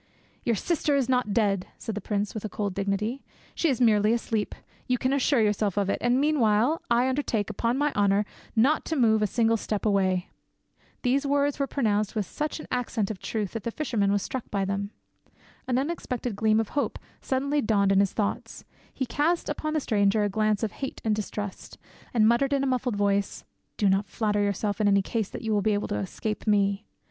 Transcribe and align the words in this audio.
"Your 0.43 0.55
sifter 0.55 0.95
is 0.95 1.07
not 1.09 1.31
dead," 1.31 1.67
said 1.77 1.93
the 1.93 2.01
prince, 2.01 2.33
with 2.33 2.49
cold 2.49 2.73
dignity; 2.73 3.23
"she 3.53 3.69
is 3.69 3.79
merely 3.79 4.13
asleep. 4.13 4.55
You 4.87 4.97
can 4.97 5.13
assure 5.13 5.41
yourself 5.41 5.77
of 5.77 5.91
it, 5.91 5.99
and 6.01 6.19
meanwhile 6.19 6.81
I 6.89 7.07
undertake, 7.07 7.51
upon 7.51 7.77
my 7.77 7.93
Honour, 7.93 8.25
not 8.55 8.83
to 8.85 8.95
move 8.95 9.21
a 9.21 9.27
single 9.27 9.57
step 9.57 9.85
away." 9.85 10.31
These 11.03 11.27
words 11.27 11.59
were 11.59 11.67
pronounced 11.67 12.15
with 12.15 12.25
such 12.25 12.59
an 12.59 12.65
accent 12.71 13.11
of 13.11 13.19
truth 13.19 13.51
that 13.51 13.61
the 13.61 13.69
fisherman 13.69 14.11
was 14.11 14.23
struck 14.23 14.49
by 14.49 14.65
them. 14.65 14.89
An 15.67 15.77
unexpected 15.77 16.35
gleam 16.35 16.59
of 16.59 16.69
hope 16.69 16.97
suddenly 17.21 17.61
dawned 17.61 17.91
in 17.91 17.99
his 17.99 18.13
thoughts; 18.13 18.65
he 18.91 19.05
cast 19.05 19.49
upon 19.49 19.73
the 19.75 19.79
stranger 19.79 20.23
a 20.23 20.29
glance 20.29 20.63
of 20.63 20.71
hate 20.71 20.99
and 21.05 21.15
distrust, 21.15 21.77
and 22.11 22.27
muttered 22.27 22.53
in 22.53 22.63
a 22.63 22.65
muffled 22.65 22.95
voice, 22.95 23.43
"Do 23.77 23.87
not 23.87 24.07
flatter 24.09 24.41
yourself, 24.41 24.81
in 24.81 24.87
any 24.87 25.03
case, 25.03 25.29
that 25.29 25.43
you 25.43 25.53
will 25.53 25.61
be 25.61 25.75
able 25.75 25.89
to 25.89 25.99
escape 25.99 26.47
me." 26.47 26.87